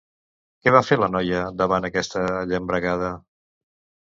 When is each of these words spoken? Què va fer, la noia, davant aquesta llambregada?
Què 0.63 0.71
va 0.75 0.79
fer, 0.87 0.97
la 1.03 1.09
noia, 1.15 1.41
davant 1.59 1.85
aquesta 1.91 2.25
llambregada? 2.55 3.13